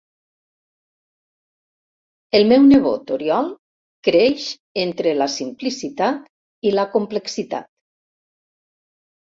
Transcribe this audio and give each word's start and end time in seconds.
El 2.39 2.45
meu 2.53 2.65
nebot 2.71 3.13
Oriol 3.17 3.51
creix 4.09 4.47
entre 4.87 5.15
la 5.21 5.29
simplicitat 5.37 6.27
i 6.71 6.75
la 6.81 6.89
complexitat. 6.97 7.73